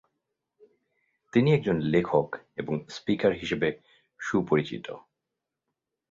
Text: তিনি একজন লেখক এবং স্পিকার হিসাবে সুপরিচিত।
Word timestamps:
তিনি 1.33 1.49
একজন 1.53 1.77
লেখক 1.93 2.27
এবং 2.57 2.75
স্পিকার 2.89 3.31
হিসাবে 3.33 3.69
সুপরিচিত। 4.19 4.87